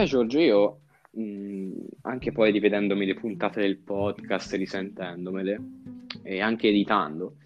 sai 0.00 0.06
Giorgio, 0.06 0.38
io 0.38 0.80
mh, 1.10 1.72
anche 2.02 2.32
poi 2.32 2.50
rivedendomi 2.52 3.04
le 3.04 3.14
puntate 3.14 3.60
del 3.60 3.78
podcast, 3.78 4.54
risentendomele 4.54 5.60
e 6.22 6.40
anche 6.40 6.68
editando, 6.68 7.36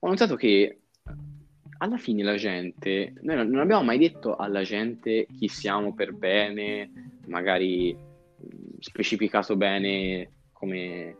ho 0.00 0.08
notato 0.08 0.36
che 0.36 0.78
alla 1.78 1.96
fine 1.96 2.22
la 2.22 2.36
gente, 2.36 3.14
noi 3.22 3.48
non 3.48 3.60
abbiamo 3.60 3.82
mai 3.82 3.98
detto 3.98 4.36
alla 4.36 4.62
gente 4.62 5.26
chi 5.36 5.48
siamo 5.48 5.94
per 5.94 6.12
bene, 6.12 7.16
magari 7.26 7.96
specificato 8.78 9.56
bene 9.56 10.30
come, 10.52 11.16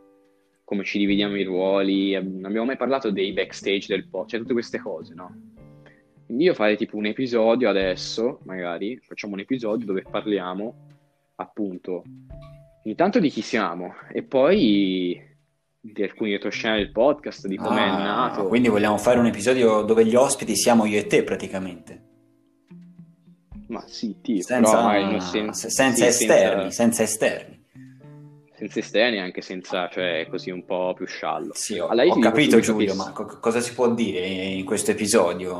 come 0.63 0.83
ci 0.83 0.99
dividiamo 0.99 1.35
i 1.35 1.43
ruoli, 1.43 2.13
non 2.13 2.45
abbiamo 2.45 2.67
mai 2.67 2.77
parlato 2.77 3.09
dei 3.09 3.33
backstage 3.33 3.87
del 3.87 4.07
podcast, 4.07 4.29
cioè 4.29 4.39
tutte 4.41 4.53
queste 4.53 4.79
cose, 4.79 5.13
no? 5.15 5.51
Quindi 6.25 6.45
io 6.45 6.53
farei 6.53 6.77
tipo 6.77 6.95
un 6.97 7.05
episodio 7.05 7.67
adesso, 7.67 8.39
magari, 8.45 8.97
facciamo 9.03 9.33
un 9.33 9.41
episodio 9.41 9.85
dove 9.85 10.03
parliamo 10.09 10.91
appunto 11.35 12.03
intanto 12.83 13.19
di 13.19 13.29
chi 13.29 13.41
siamo 13.41 13.93
e 14.11 14.23
poi 14.23 15.31
di 15.79 16.03
alcuni 16.03 16.31
retroscena 16.31 16.75
del 16.75 16.91
podcast, 16.91 17.47
di 17.47 17.57
come 17.57 17.81
ah, 17.81 17.85
è 17.85 18.03
nato. 18.03 18.47
Quindi 18.47 18.69
vogliamo 18.69 18.97
fare 18.97 19.19
un 19.19 19.25
episodio 19.25 19.81
dove 19.81 20.05
gli 20.05 20.15
ospiti 20.15 20.55
siamo 20.55 20.85
io 20.85 20.99
e 20.99 21.07
te 21.07 21.23
praticamente. 21.23 22.01
Ma 23.67 23.83
sì, 23.87 24.19
tipo, 24.21 24.43
senza, 24.43 25.19
sen- 25.19 25.53
senza, 25.53 25.93
sì, 25.93 26.05
esterni, 26.05 26.71
senza... 26.71 26.73
senza 26.73 27.03
esterni 27.03 27.61
senza 28.55 28.79
esterni 28.79 29.19
anche 29.19 29.41
senza, 29.41 29.89
cioè 29.89 30.25
così 30.29 30.49
un 30.49 30.63
po' 30.63 30.93
più 30.95 31.05
sciallo. 31.05 31.51
Sì, 31.53 31.79
ho, 31.79 31.87
allora, 31.87 32.07
ho 32.07 32.19
capito 32.19 32.59
Giulio, 32.59 32.95
ma 32.95 33.11
co- 33.11 33.39
cosa 33.39 33.59
si 33.59 33.73
può 33.73 33.89
dire 33.93 34.25
in 34.25 34.63
questo 34.63 34.91
episodio? 34.91 35.53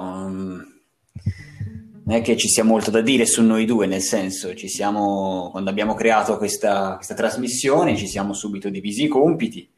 Non 2.05 2.17
è 2.17 2.21
che 2.21 2.35
ci 2.35 2.49
sia 2.49 2.63
molto 2.63 2.91
da 2.91 3.01
dire 3.01 3.26
su 3.26 3.41
noi 3.43 3.65
due, 3.65 3.87
nel 3.87 4.01
senso, 4.01 4.54
ci 4.55 4.68
siamo, 4.68 5.49
quando 5.51 5.70
abbiamo 5.70 5.93
creato 5.93 6.37
questa, 6.37 6.96
questa 6.96 7.13
trasmissione 7.13 7.96
ci 7.96 8.07
siamo 8.07 8.34
subito 8.34 8.70
divisi 8.70 9.04
i 9.04 9.07
compiti. 9.07 9.70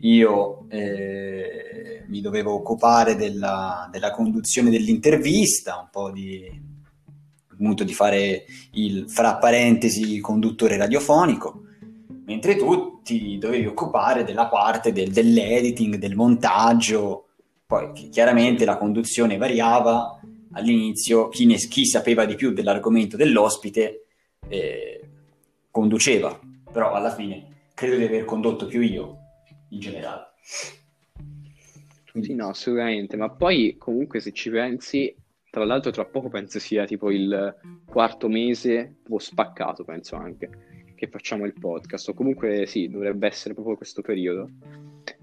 Io 0.00 0.66
eh, 0.70 2.04
mi 2.08 2.20
dovevo 2.20 2.54
occupare 2.54 3.16
della, 3.16 3.88
della, 3.90 4.10
conduzione 4.10 4.70
dell'intervista, 4.70 5.78
un 5.78 5.88
po' 5.90 6.10
di, 6.10 6.48
appunto, 7.50 7.84
di 7.84 7.92
fare 7.92 8.44
il, 8.72 9.04
fra 9.08 9.36
parentesi, 9.36 10.20
conduttore 10.20 10.76
radiofonico 10.76 11.64
mentre 12.26 12.56
tu 12.56 13.00
ti 13.02 13.38
dovevi 13.38 13.66
occupare 13.66 14.24
della 14.24 14.46
parte 14.46 14.92
del, 14.92 15.10
dell'editing, 15.10 15.96
del 15.96 16.14
montaggio, 16.14 17.28
poi 17.66 17.92
chiaramente 18.10 18.64
la 18.64 18.78
conduzione 18.78 19.36
variava, 19.36 20.18
all'inizio 20.54 21.28
chi, 21.28 21.46
ne, 21.46 21.56
chi 21.56 21.84
sapeva 21.84 22.24
di 22.24 22.34
più 22.34 22.52
dell'argomento 22.52 23.16
dell'ospite 23.16 24.06
eh, 24.48 25.00
conduceva, 25.70 26.38
però 26.72 26.92
alla 26.92 27.14
fine 27.14 27.68
credo 27.74 27.96
di 27.96 28.04
aver 28.04 28.24
condotto 28.24 28.66
più 28.66 28.80
io 28.80 29.18
in 29.70 29.80
generale. 29.80 30.32
Sì, 32.20 32.34
no, 32.34 32.48
assolutamente, 32.48 33.16
ma 33.16 33.28
poi 33.28 33.76
comunque 33.76 34.20
se 34.20 34.32
ci 34.32 34.48
pensi, 34.48 35.14
tra 35.50 35.64
l'altro 35.64 35.90
tra 35.90 36.04
poco 36.04 36.28
penso 36.28 36.60
sia 36.60 36.84
tipo 36.84 37.10
il 37.10 37.82
quarto 37.84 38.28
mese 38.28 38.98
o 39.08 39.18
spaccato, 39.18 39.84
penso 39.84 40.14
anche 40.14 40.94
che 40.94 41.08
facciamo 41.08 41.44
il 41.44 41.54
podcast, 41.58 42.08
o 42.08 42.14
comunque 42.14 42.66
sì, 42.66 42.88
dovrebbe 42.88 43.26
essere 43.26 43.54
proprio 43.54 43.76
questo 43.76 44.00
periodo. 44.00 44.48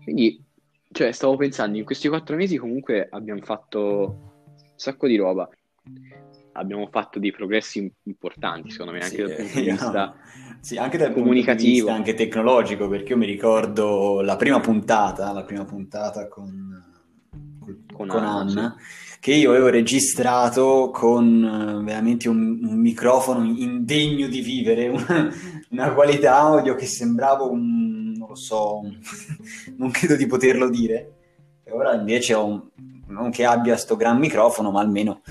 Quindi, 0.03 0.43
cioè, 0.91 1.13
stavo 1.13 1.37
pensando, 1.37 1.77
in 1.77 1.85
questi 1.85 2.09
quattro 2.09 2.35
mesi 2.35 2.57
comunque 2.57 3.07
abbiamo 3.09 3.41
fatto 3.41 4.30
sacco 4.81 5.07
di 5.07 5.15
roba. 5.15 5.47
Abbiamo 6.53 6.87
fatto 6.91 7.19
dei 7.19 7.31
progressi 7.31 7.89
importanti, 8.03 8.71
secondo 8.71 8.91
me, 8.91 8.99
anche 8.99 9.15
sì, 9.15 9.21
dal 9.21 9.35
punto 9.35 9.59
di 9.59 9.69
vista 9.71 10.03
no. 10.05 10.15
sì, 10.59 10.77
anche 10.77 10.97
dal 10.97 11.13
comunicativo. 11.13 11.87
Di 11.87 11.93
anche 11.93 12.13
tecnologico, 12.13 12.89
perché 12.89 13.11
io 13.11 13.17
mi 13.17 13.25
ricordo 13.25 14.21
la 14.21 14.35
prima 14.35 14.59
puntata, 14.59 15.31
la 15.31 15.43
prima 15.43 15.63
puntata 15.63 16.27
con, 16.27 16.83
con, 17.59 18.07
con 18.07 18.09
Anna, 18.09 18.39
Anna 18.39 18.75
sì 18.77 19.09
che 19.21 19.35
io 19.35 19.51
avevo 19.51 19.69
registrato 19.69 20.89
con 20.91 21.43
uh, 21.43 21.83
veramente 21.83 22.27
un, 22.27 22.59
un, 22.63 22.79
microfono 22.79 23.45
indegno 23.45 24.27
di 24.27 24.41
vivere, 24.41 24.87
una, 24.89 25.31
una, 25.69 25.93
qualità 25.93 26.39
audio 26.39 26.73
che 26.73 26.87
sembrava 26.87 27.43
un, 27.43 28.13
non 28.17 28.29
lo 28.29 28.35
so, 28.35 28.81
non 29.77 29.91
credo 29.91 30.15
di 30.15 30.25
poterlo 30.25 30.71
dire. 30.71 31.11
E 31.63 31.71
ora 31.71 31.93
invece 31.93 32.33
ho, 32.33 32.47
un, 32.47 32.61
non 33.11 33.29
che 33.29 33.45
abbia 33.45 33.77
sto 33.77 33.95
gran 33.95 34.17
microfono, 34.17 34.71
ma 34.71 34.81
almeno 34.81 35.21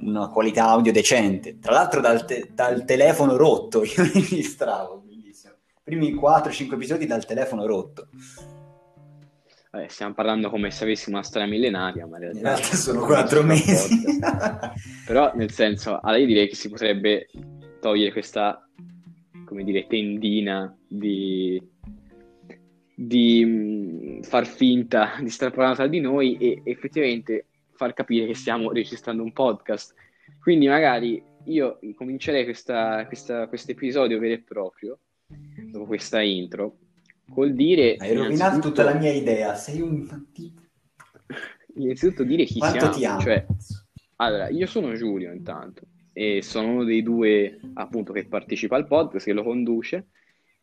una 0.00 0.28
qualità 0.28 0.66
audio 0.66 0.92
decente. 0.92 1.58
Tra 1.58 1.72
l'altro 1.72 2.00
dal, 2.00 2.24
te, 2.24 2.50
dal 2.52 2.84
telefono 2.84 3.36
rotto 3.36 3.82
io 3.84 4.02
registravo, 4.12 5.02
bellissimo. 5.04 5.54
Primi 5.82 6.14
4-5 6.14 6.74
episodi 6.74 7.06
dal 7.06 7.24
telefono 7.24 7.66
rotto. 7.66 8.08
Vabbè, 9.70 9.88
stiamo 9.88 10.14
parlando 10.14 10.50
come 10.50 10.70
se 10.70 10.84
avessimo 10.84 11.16
una 11.16 11.24
storia 11.24 11.48
millenaria, 11.48 12.06
ma 12.06 12.16
in 12.16 12.22
realtà, 12.22 12.38
in 12.38 12.44
realtà 12.44 12.76
sono 12.76 13.00
quattro 13.00 13.42
mesi. 13.42 14.18
Però, 15.04 15.32
nel 15.34 15.50
senso, 15.50 15.98
allora 16.00 16.18
io 16.18 16.26
direi 16.26 16.48
che 16.48 16.54
si 16.54 16.68
potrebbe 16.68 17.26
togliere 17.80 18.12
questa, 18.12 18.64
come 19.44 19.64
dire, 19.64 19.88
tendina 19.88 20.72
di, 20.86 21.60
di 22.94 23.44
mm, 23.44 24.20
far 24.22 24.46
finta 24.46 25.16
di 25.20 25.30
stare 25.30 25.50
parlando 25.50 25.76
tra 25.76 25.86
di 25.86 26.00
noi 26.00 26.36
e 26.36 26.62
effettivamente 26.64 27.46
far 27.72 27.92
capire 27.92 28.26
che 28.26 28.34
stiamo 28.34 28.72
registrando 28.72 29.22
un 29.22 29.32
podcast. 29.32 29.94
Quindi 30.40 30.68
magari 30.68 31.22
io 31.46 31.78
comincerei 31.96 32.44
questo 32.44 33.72
episodio 33.72 34.18
vero 34.18 34.34
e 34.34 34.40
proprio, 34.40 34.98
dopo 35.70 35.86
questa 35.86 36.20
intro, 36.20 36.78
col 37.30 37.54
dire... 37.54 37.96
Hai 37.96 38.14
rovinato 38.14 38.60
tutta 38.60 38.84
la 38.84 38.94
mia 38.94 39.12
idea, 39.12 39.54
sei 39.54 39.80
un... 39.80 40.06
Innanzitutto 41.76 42.22
dire 42.22 42.44
chi 42.44 42.58
Quanto 42.58 42.92
siamo. 42.92 43.20
Cioè, 43.20 43.46
allora, 44.16 44.48
io 44.48 44.66
sono 44.66 44.94
Giulio 44.94 45.32
intanto 45.32 45.82
e 46.12 46.42
sono 46.42 46.70
uno 46.70 46.84
dei 46.84 47.02
due 47.02 47.58
appunto 47.74 48.12
che 48.12 48.26
partecipa 48.26 48.76
al 48.76 48.86
podcast, 48.86 49.26
che 49.26 49.32
lo 49.32 49.42
conduce 49.42 50.06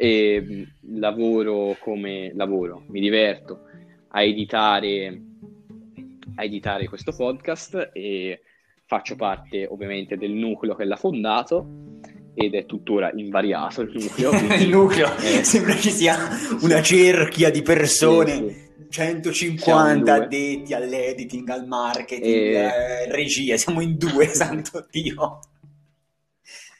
e 0.01 0.65
lavoro 0.95 1.77
come 1.79 2.31
lavoro, 2.33 2.85
mi 2.87 2.99
diverto 2.99 3.65
a 4.07 4.23
editare, 4.23 5.21
a 6.37 6.43
editare 6.43 6.87
questo 6.87 7.13
podcast 7.15 7.91
e 7.93 8.41
faccio 8.87 9.15
parte 9.15 9.67
ovviamente 9.67 10.17
del 10.17 10.31
nucleo 10.31 10.73
che 10.73 10.85
l'ha 10.85 10.95
fondato 10.95 11.99
ed 12.33 12.55
è 12.55 12.65
tuttora 12.65 13.11
invariato 13.13 13.81
il 13.81 13.91
nucleo. 13.93 14.31
il 14.57 14.69
nucleo, 14.69 15.15
eh, 15.17 15.43
sembra 15.43 15.75
ci 15.75 15.91
sia 15.91 16.17
una 16.61 16.81
cerchia 16.81 17.51
di 17.51 17.61
persone. 17.61 18.31
Sì, 18.31 18.49
sì. 18.49 18.69
150 18.89 20.13
addetti 20.13 20.73
all'editing, 20.73 21.47
al 21.47 21.67
marketing, 21.67 22.25
e... 22.25 22.53
eh, 22.53 23.11
regia, 23.11 23.55
siamo 23.55 23.81
in 23.81 23.97
due, 23.97 24.25
santo 24.33 24.83
Dio. 24.89 25.41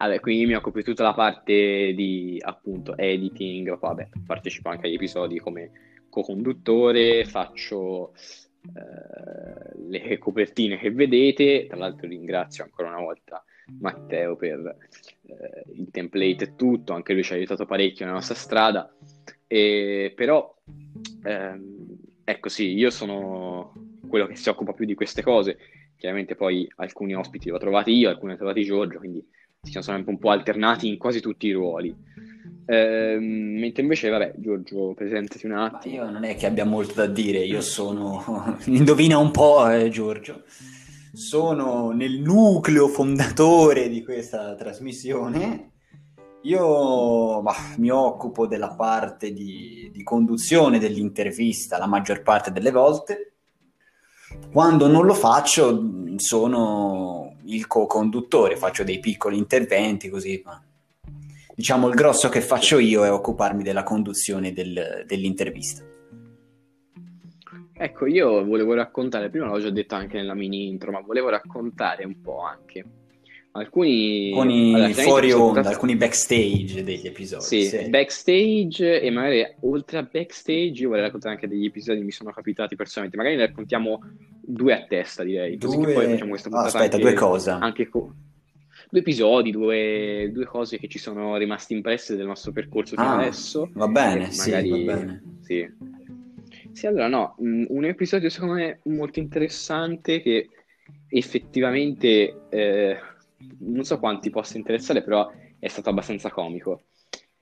Vabbè, 0.02 0.20
quindi 0.20 0.48
mi 0.48 0.56
occupo 0.56 0.80
di 0.80 0.84
tutta 0.84 1.04
la 1.04 1.14
parte 1.14 1.94
di 1.94 2.42
appunto 2.44 2.98
editing, 2.98 3.78
vabbè, 3.78 4.10
partecipo 4.26 4.70
anche 4.70 4.88
agli 4.88 4.96
episodi 4.96 5.38
come 5.38 6.06
co-conduttore, 6.10 7.24
faccio 7.24 8.14
eh, 8.64 9.80
le 9.90 10.18
copertine 10.18 10.80
che 10.80 10.90
vedete, 10.90 11.68
tra 11.68 11.78
l'altro 11.78 12.08
ringrazio 12.08 12.64
ancora 12.64 12.88
una 12.88 13.02
volta 13.02 13.46
Matteo 13.80 14.36
per 14.36 14.76
eh, 15.28 15.72
il 15.76 15.92
template 15.92 16.46
e 16.46 16.56
tutto, 16.56 16.94
anche 16.94 17.14
lui 17.14 17.22
ci 17.22 17.34
ha 17.34 17.36
aiutato 17.36 17.68
parecchio 17.68 18.04
nella 18.06 18.18
nostra 18.18 18.34
strada, 18.34 18.92
e, 19.46 20.14
però 20.16 20.52
ehm, 21.26 21.98
ecco 22.24 22.50
sì, 22.50 22.74
io 22.74 22.90
sono 22.90 23.72
quello 24.08 24.26
che 24.26 24.36
si 24.36 24.50
occupa 24.50 24.74
più 24.74 24.86
di 24.86 24.96
queste 24.96 25.22
cose, 25.22 25.60
chiaramente 25.96 26.34
poi 26.34 26.68
alcuni 26.78 27.14
ospiti 27.14 27.50
li 27.50 27.52
ho 27.56 27.60
trovati 27.60 27.92
io, 27.92 28.10
alcuni 28.10 28.30
li 28.30 28.34
ho 28.34 28.40
trovati 28.40 28.64
Giorgio, 28.64 28.98
quindi 28.98 29.24
si 29.64 29.72
sono 29.72 29.84
sempre 29.84 30.12
un 30.12 30.20
po' 30.20 30.32
alternati 30.32 30.88
in 30.88 30.98
quasi 30.98 31.22
tutti 31.22 31.48
i 31.48 31.52
ruoli. 31.52 31.96
Ehm, 32.66 33.60
mentre 33.60 33.82
invece, 33.82 34.10
vabbè, 34.10 34.34
Giorgio, 34.38 34.94
presentati 34.94 35.46
un 35.46 35.54
attimo. 35.54 35.98
Ma 35.98 36.04
io 36.04 36.12
non 36.12 36.24
è 36.24 36.36
che 36.36 36.46
abbia 36.48 36.66
molto 36.66 36.94
da 36.94 37.08
dire, 37.08 37.40
io 37.40 37.62
sono... 37.62 38.58
Indovina 38.66 39.18
un 39.18 39.32
po', 39.32 39.70
eh, 39.70 39.90
Giorgio 39.90 40.44
sono 41.14 41.92
nel 41.92 42.20
nucleo 42.22 42.88
fondatore 42.88 43.90
di 43.90 44.04
questa 44.04 44.56
trasmissione. 44.56 45.72
Io 46.44 47.42
bah, 47.42 47.76
mi 47.78 47.90
occupo 47.90 48.48
della 48.48 48.74
parte 48.74 49.32
di, 49.32 49.90
di, 49.94 50.04
conduzione 50.04 50.80
dell'intervista 50.80 51.78
la 51.78 51.86
maggior 51.86 52.24
parte 52.24 52.52
delle 52.52 52.72
volte. 52.72 53.34
Quando 54.52 54.88
non 54.88 55.06
lo 55.06 55.14
faccio 55.14 56.14
sono 56.16 57.31
il 57.46 57.68
co-conduttore, 57.68 58.56
faccio 58.56 58.84
dei 58.84 59.00
piccoli 59.00 59.38
interventi 59.38 60.10
così, 60.10 60.42
ma 60.44 60.62
diciamo 61.56 61.88
il 61.88 61.96
grosso 61.96 62.30
che 62.30 62.42
faccio 62.42 62.80
io 62.80 63.06
è 63.06 63.12
occuparmi 63.12 63.64
della 63.64 63.84
conduzione 63.84 64.54
del, 64.54 65.04
dell'intervista. 65.06 65.84
Ecco, 67.74 68.06
io 68.06 68.46
volevo 68.46 68.76
raccontare, 68.76 69.30
prima 69.30 69.48
l'ho 69.48 69.60
già 69.60 69.72
detto 69.72 69.96
anche 69.96 70.18
nella 70.18 70.36
mini 70.36 70.68
intro, 70.68 70.92
ma 70.92 71.02
volevo 71.02 71.30
raccontare 71.30 72.06
un 72.06 72.22
po' 72.22 72.42
anche 72.42 72.86
alcuni, 73.54 74.32
allora, 74.34 74.90
fuori 74.94 75.32
onda, 75.32 75.46
puntata... 75.46 75.70
alcuni 75.70 75.96
backstage 75.96 76.84
degli 76.84 77.08
episodi. 77.08 77.44
Sì, 77.44 77.64
sì, 77.64 77.90
backstage 77.90 79.02
e 79.02 79.10
magari 79.10 79.46
oltre 79.62 79.98
a 79.98 80.04
backstage 80.04 80.82
io 80.82 80.90
vorrei 80.90 81.06
raccontare 81.06 81.34
anche 81.34 81.48
degli 81.48 81.66
episodi 81.66 82.00
che 82.00 82.06
mi 82.06 82.12
sono 82.12 82.32
capitati 82.32 82.76
personalmente, 82.76 83.18
magari 83.18 83.38
ne 83.38 83.48
raccontiamo 83.48 84.00
due 84.42 84.74
a 84.74 84.86
testa 84.86 85.24
direi, 85.24 85.58
due... 85.58 85.70
così 85.70 85.86
che 85.86 85.94
poi 85.94 86.06
facciamo 86.08 86.30
questa 86.30 86.50
puntata 86.50 86.72
oh, 86.72 86.78
aspetta, 86.78 86.96
anche, 86.98 87.10
due 87.10 87.20
cosa? 87.20 87.60
Anche 87.60 87.90
co... 87.90 88.14
due 88.90 89.00
episodi, 89.00 89.52
due, 89.52 90.30
due, 90.34 90.46
cose 90.46 90.78
che 90.78 90.88
ci 90.88 91.00
sono 91.00 91.38
rimaste 91.38 91.74
impresse 91.74 92.16
del 92.16 92.26
nostro 92.26 92.52
percorso 92.52 92.96
fino 92.96 93.08
ah, 93.08 93.20
adesso. 93.20 93.70
Va 93.74 93.88
bene, 93.88 94.30
magari... 94.36 94.70
sì, 94.70 94.84
va 94.86 94.94
bene. 94.94 95.24
Sì. 95.42 95.70
Sì, 96.72 96.88
allora 96.88 97.08
no, 97.08 97.36
un 97.38 97.84
episodio 97.84 98.30
secondo 98.30 98.54
me 98.54 98.80
molto 98.84 99.20
interessante 99.20 100.22
che 100.22 100.48
effettivamente 101.10 102.48
eh, 102.50 102.98
non 103.60 103.84
so 103.84 104.00
quanti 104.00 104.30
possa 104.30 104.58
interessare, 104.58 105.04
però 105.04 105.30
è 105.60 105.68
stato 105.68 105.90
abbastanza 105.90 106.30
comico. 106.30 106.84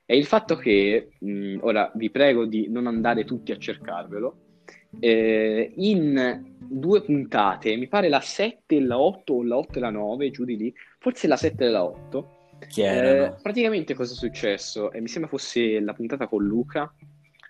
È 0.05 0.13
il 0.13 0.25
fatto 0.25 0.55
che, 0.55 1.11
mh, 1.19 1.57
ora 1.61 1.91
vi 1.93 2.09
prego 2.09 2.45
di 2.45 2.67
non 2.69 2.87
andare 2.87 3.25
tutti 3.25 3.51
a 3.51 3.57
cercarvelo, 3.57 4.37
eh, 4.99 5.71
in 5.75 6.43
due 6.57 7.01
puntate, 7.01 7.75
mi 7.75 7.87
pare 7.87 8.09
la 8.09 8.21
7 8.21 8.75
e 8.75 8.81
la 8.81 8.99
8 8.99 9.33
o 9.33 9.43
la 9.43 9.57
8 9.57 9.77
e 9.77 9.81
la 9.81 9.89
9, 9.89 10.31
giù 10.31 10.45
di 10.45 10.57
lì, 10.57 10.73
forse 10.97 11.27
la 11.27 11.37
7 11.37 11.65
e 11.65 11.69
la 11.69 11.83
8, 11.83 12.37
eh, 12.75 13.33
praticamente 13.41 13.93
cosa 13.93 14.13
è 14.13 14.15
successo? 14.15 14.91
Eh, 14.91 14.99
mi 15.01 15.07
sembra 15.07 15.29
fosse 15.29 15.79
la 15.79 15.93
puntata 15.93 16.27
con 16.27 16.43
Luca, 16.43 16.91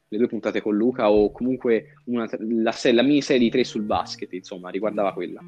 le 0.07 0.18
due 0.18 0.27
puntate 0.27 0.62
con 0.62 0.75
Luca 0.75 1.12
o 1.12 1.31
comunque 1.31 1.95
una, 2.06 2.27
la, 2.39 2.74
la 2.91 3.03
miniserie 3.03 3.41
di 3.41 3.50
tre 3.50 3.63
sul 3.63 3.83
basket, 3.83 4.31
insomma, 4.33 4.69
riguardava 4.69 5.13
quella. 5.13 5.41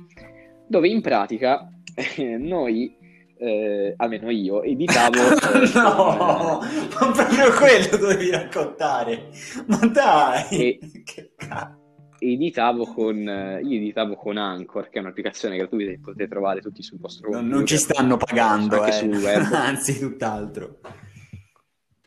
Dove 0.68 0.88
in 0.88 1.02
pratica 1.02 1.70
eh, 2.16 2.38
noi, 2.38 2.96
eh, 3.38 3.94
almeno 3.98 4.30
io, 4.30 4.64
editavo... 4.64 5.18
no, 5.74 6.60
ma 7.00 7.12
proprio 7.12 7.52
quello 7.58 7.98
dovevi 7.98 8.30
raccontare. 8.30 9.30
Ma 9.68 9.78
dai! 9.88 10.48
E, 10.50 10.80
che 11.04 11.32
cazzo! 11.36 11.81
Editavo 12.24 12.86
con, 12.86 13.18
io 13.18 13.78
editavo 13.78 14.16
con 14.16 14.38
Anchor, 14.38 14.90
che 14.90 15.00
è 15.00 15.02
un'applicazione 15.02 15.58
gratuita 15.58 15.90
che 15.90 16.00
potete 16.00 16.28
trovare 16.28 16.62
tutti 16.62 16.84
sul 16.84 17.00
vostro 17.00 17.32
computer. 17.32 17.56
Non 17.56 17.66
ci 17.66 17.78
stanno 17.78 18.18
pagando, 18.18 18.80
anche 18.80 18.90
eh. 18.90 18.94
sul 18.94 19.16
web. 19.16 19.42
Anzi, 19.52 20.00
tutt'altro. 20.00 20.80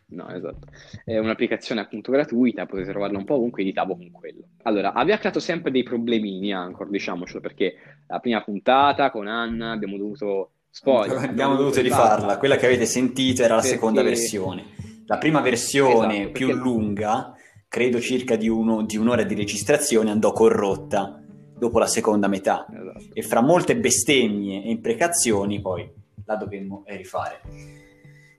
No, 0.07 0.29
esatto. 0.29 0.69
È 1.05 1.19
un'applicazione 1.19 1.81
appunto 1.81 2.13
gratuita, 2.13 2.67
potete 2.67 2.91
trovarla 2.91 3.19
un 3.19 3.25
po' 3.25 3.35
ovunque, 3.35 3.63
editavo 3.63 3.97
con 3.97 4.13
quello. 4.13 4.45
Allora, 4.63 4.93
aveva 4.93 5.19
creato 5.19 5.41
sempre 5.41 5.73
dei 5.73 5.83
problemini 5.83 6.53
Anchor, 6.53 6.89
diciamocelo, 6.89 7.41
perché 7.41 7.75
la 8.07 8.21
prima 8.21 8.41
puntata 8.43 9.11
con 9.11 9.27
Anna 9.27 9.73
abbiamo 9.73 9.97
dovuto... 9.97 10.51
Spoiler, 10.71 11.17
abbiamo, 11.17 11.31
abbiamo 11.31 11.57
dovuto 11.57 11.81
rifarla, 11.81 12.39
quella 12.39 12.57
che 12.57 12.67
avete 12.67 12.87
sentito 12.87 13.43
era 13.43 13.55
perché... 13.55 13.69
la 13.69 13.75
seconda 13.75 14.03
versione. 14.03 14.65
La 15.07 15.19
prima 15.19 15.41
versione 15.41 16.21
esatto, 16.23 16.33
più 16.33 16.53
lunga, 16.53 17.34
credo 17.75 18.01
circa 18.01 18.37
di, 18.37 18.49
uno, 18.49 18.85
di, 18.85 18.97
un'ora 18.97 19.25
di 19.25 19.35
registrazione, 19.35 20.13
andò 20.13 20.31
corrotta 20.31 21.21
dopo 21.59 21.81
la 21.81 21.89
seconda 21.89 22.29
metà. 22.29 22.69
Esatto. 22.73 23.05
E 23.13 23.23
fra 23.23 23.41
molte 23.41 23.77
bestemmie 23.77 24.63
e 24.63 24.71
imprecazioni 24.71 25.61
poi 25.61 25.91
la 26.25 26.37
dovemmo 26.37 26.85
rifare. 26.87 27.41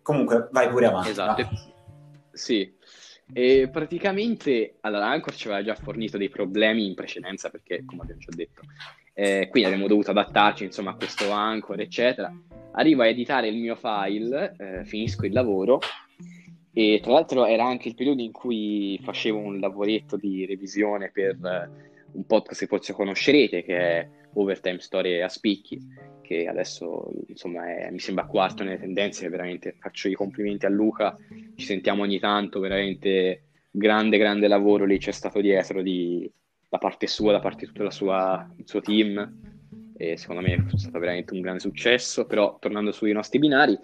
Comunque, 0.02 0.48
vai 0.54 0.70
pure 0.70 0.86
avanti. 0.86 1.10
Esatto. 1.10 1.42
Va. 1.42 1.50
Sì. 2.32 2.74
E 3.34 3.68
praticamente, 3.70 4.78
allora, 4.80 5.10
Anchor 5.10 5.36
ci 5.36 5.50
aveva 5.50 5.66
già 5.66 5.76
fornito 5.76 6.18
dei 6.18 6.30
problemi 6.30 6.88
in 6.88 6.94
precedenza 6.94 7.50
perché, 7.50 7.84
come 7.84 8.04
abbiamo 8.04 8.22
già 8.22 8.32
detto, 8.34 8.62
eh, 9.14 9.50
quindi 9.52 9.68
abbiamo 9.68 9.90
dovuto 9.90 10.12
adattarci 10.12 10.64
insomma 10.64 10.92
a 10.92 10.96
questo 10.96 11.30
Anchor, 11.32 11.82
eccetera. 11.82 12.34
Arrivo 12.72 13.02
a 13.02 13.08
editare 13.08 13.50
il 13.50 13.58
mio 13.58 13.76
file, 13.76 14.56
eh, 14.58 14.86
finisco 14.86 15.26
il 15.26 15.34
lavoro 15.34 15.82
e 16.78 17.00
tra 17.02 17.14
l'altro 17.14 17.46
era 17.46 17.64
anche 17.64 17.88
il 17.88 17.96
periodo 17.96 18.22
in 18.22 18.34
cui 18.34 19.00
facevo 19.02 19.38
un 19.38 19.62
lavoretto 19.62 20.18
di 20.18 20.46
revisione 20.46 21.10
per 21.10 21.38
eh, 21.42 21.70
un 22.12 22.26
podcast 22.26 22.60
che 22.60 22.68
forse 22.68 22.92
conoscerete 22.92 23.64
che 23.64 23.78
è 23.78 24.10
Overtime 24.34 24.80
Storie 24.80 25.24
a 25.24 25.30
Spicchi 25.30 25.82
che 26.22 26.48
adesso 26.48 27.14
insomma 27.28 27.66
è, 27.66 27.90
mi 27.92 28.00
sembra 28.00 28.26
quarto 28.26 28.66
nelle 28.66 28.80
tendenze, 28.80 29.30
veramente 29.30 29.76
faccio 29.80 30.10
i 30.10 30.16
complimenti 30.16 30.66
a 30.66 30.70
Luca, 30.70 31.16
ci 31.56 31.66
sentiamo 31.66 32.02
ogni 32.02 32.20
tanto, 32.20 32.60
veramente 32.60 33.44
grande 33.72 34.18
grande 34.18 34.50
lavoro 34.50 34.84
lì 34.84 34.98
c'è 34.98 35.12
stato 35.12 35.40
dietro 35.40 35.82
di, 35.82 36.30
da 36.68 36.78
parte 36.78 37.08
sua, 37.08 37.32
da 37.32 37.40
parte 37.40 37.66
di 37.66 37.72
tutto 37.72 37.84
il 37.84 37.94
suo 37.94 38.82
team 38.82 39.44
e 39.98 40.18
secondo 40.18 40.42
me 40.42 40.56
è 40.56 40.78
stato 40.78 41.00
veramente 41.00 41.34
un 41.34 41.40
grande 41.40 41.62
successo, 41.62 42.26
però 42.26 42.58
tornando 42.60 42.92
sui 42.92 43.14
nostri 43.14 43.40
binari, 43.40 43.78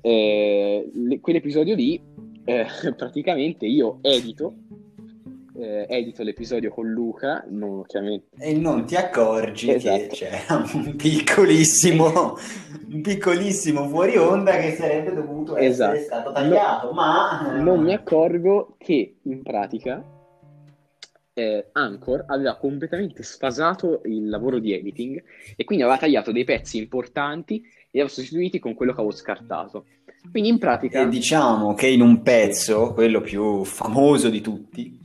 eh, 0.00 0.88
quell'episodio 1.20 1.74
lì 1.74 2.00
eh, 2.48 2.66
praticamente 2.96 3.66
io 3.66 3.98
edito 4.00 4.54
eh, 5.54 5.86
edito 5.88 6.22
l'episodio 6.22 6.70
con 6.70 6.88
Luca 6.88 7.44
non, 7.48 7.84
e 8.38 8.52
non 8.54 8.86
ti 8.86 8.94
accorgi 8.94 9.72
esatto. 9.72 9.98
che 9.98 10.06
c'è 10.08 10.44
un 10.72 10.96
piccolissimo 10.96 12.36
un 12.90 13.00
piccolissimo 13.02 13.88
fuori 13.88 14.16
onda 14.16 14.56
che 14.56 14.76
sarebbe 14.76 15.12
dovuto 15.12 15.56
essere 15.56 15.98
esatto. 15.98 16.22
stato 16.22 16.32
tagliato 16.32 16.86
no, 16.86 16.92
ma 16.92 17.58
non 17.60 17.82
mi 17.82 17.92
accorgo 17.92 18.76
che 18.78 19.16
in 19.20 19.42
pratica 19.42 20.02
eh, 21.34 21.68
Anchor 21.72 22.24
aveva 22.28 22.56
completamente 22.56 23.22
sfasato 23.22 24.00
il 24.04 24.28
lavoro 24.28 24.58
di 24.58 24.72
editing 24.72 25.22
e 25.54 25.64
quindi 25.64 25.84
aveva 25.84 25.98
tagliato 25.98 26.32
dei 26.32 26.44
pezzi 26.44 26.78
importanti 26.78 27.60
e 27.60 27.88
li 27.90 28.00
aveva 28.00 28.08
sostituiti 28.08 28.58
con 28.58 28.74
quello 28.74 28.92
che 28.92 29.00
avevo 29.00 29.14
scartato 29.14 29.84
quindi 30.30 30.48
in 30.48 30.58
pratica 30.58 31.02
e 31.02 31.08
diciamo 31.08 31.74
che 31.74 31.88
in 31.88 32.00
un 32.00 32.22
pezzo 32.22 32.92
quello 32.92 33.20
più 33.20 33.64
famoso 33.64 34.28
di 34.28 34.40
tutti 34.40 34.98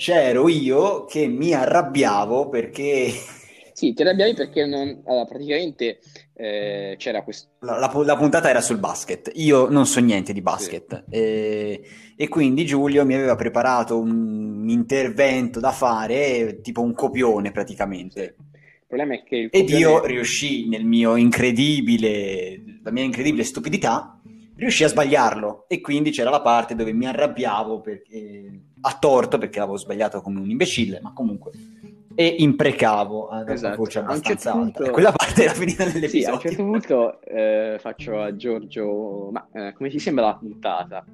c'ero 0.00 0.48
io 0.48 1.04
che 1.04 1.26
mi 1.26 1.52
arrabbiavo 1.52 2.48
perché... 2.48 3.12
Sì, 3.72 3.94
ti 3.94 4.02
arrabbiavi 4.02 4.34
perché 4.34 4.66
non... 4.66 5.00
allora, 5.06 5.24
praticamente 5.24 6.00
eh, 6.34 6.96
c'era 6.98 7.22
questo... 7.22 7.48
La, 7.60 7.78
la, 7.78 7.90
la, 8.04 8.16
puntata 8.16 8.50
era 8.50 8.60
sul 8.60 8.78
basket, 8.78 9.30
io 9.36 9.70
non 9.70 9.86
so 9.86 10.00
niente 10.00 10.34
di 10.34 10.42
basket 10.42 11.04
sì. 11.08 11.16
e, 11.16 11.80
e, 12.14 12.28
quindi 12.28 12.66
Giulio 12.66 13.06
mi 13.06 13.14
aveva 13.14 13.36
preparato 13.36 13.98
un 13.98 14.66
intervento 14.68 15.60
da 15.60 15.70
fare, 15.70 16.60
tipo 16.60 16.82
un 16.82 16.92
copione 16.92 17.52
praticamente. 17.52 18.36
Sì. 18.36 18.48
Il 18.50 18.86
problema 18.86 19.14
è 19.14 19.22
che... 19.22 19.36
Il 19.36 19.50
copione... 19.50 19.72
Ed 19.72 19.78
io 19.78 20.04
riuscì 20.04 20.68
nel 20.68 20.84
mio 20.84 21.16
incredibile, 21.16 22.80
la 22.82 22.90
mia 22.90 23.04
incredibile 23.04 23.44
stupidità, 23.44 24.19
riuscì 24.60 24.84
a 24.84 24.88
sbagliarlo 24.88 25.64
e 25.66 25.80
quindi 25.80 26.10
c'era 26.10 26.30
la 26.30 26.40
parte 26.40 26.74
dove 26.74 26.92
mi 26.92 27.06
arrabbiavo 27.06 27.80
perché 27.80 28.60
a 28.82 28.96
torto 28.98 29.38
perché 29.38 29.58
l'avevo 29.58 29.76
sbagliato 29.76 30.20
come 30.20 30.40
un 30.40 30.50
imbecille, 30.50 31.00
ma 31.02 31.12
comunque 31.12 31.50
e 32.14 32.36
imprecavo 32.38 33.28
ad 33.28 33.48
esatto. 33.48 33.76
voce 33.76 33.98
abbastanza 34.00 34.28
certo 34.28 34.48
alta. 34.48 34.60
Punto... 34.60 34.84
E 34.84 34.90
quella 34.90 35.12
parte 35.12 35.44
era 35.44 35.52
finita 35.52 35.84
nell'episodio. 35.84 36.20
Sì, 36.20 36.26
a 36.26 36.32
un 36.32 36.40
certo 36.40 36.62
punto 36.64 37.20
eh, 37.22 37.76
faccio 37.78 38.20
a 38.20 38.36
Giorgio, 38.36 39.30
ma 39.32 39.48
eh, 39.52 39.72
come 39.72 39.88
ti 39.88 39.98
sembra 39.98 40.26
la 40.26 40.34
puntata? 40.34 41.04